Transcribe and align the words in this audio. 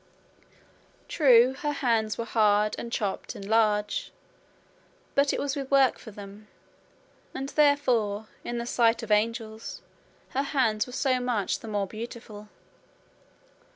True, 1.07 1.53
her 1.59 1.73
hands 1.73 2.17
were 2.17 2.25
hard 2.25 2.75
and 2.79 2.91
chapped 2.91 3.35
and 3.35 3.47
large, 3.47 4.11
but 5.13 5.31
it 5.31 5.39
was 5.39 5.55
with 5.55 5.69
work 5.69 5.99
for 5.99 6.09
them; 6.09 6.47
and 7.35 7.49
therefore, 7.49 8.25
in 8.43 8.57
the 8.57 8.65
sight 8.65 9.03
of 9.03 9.09
the 9.09 9.13
angels, 9.13 9.83
her 10.29 10.41
hands 10.41 10.87
were 10.87 10.93
so 10.93 11.19
much 11.19 11.59
the 11.59 11.67
more 11.67 11.85
beautiful. 11.85 12.49